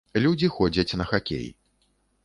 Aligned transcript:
Людзі 0.25 0.49
ходзяць 0.55 0.97
на 1.03 1.09
хакей. 1.13 1.47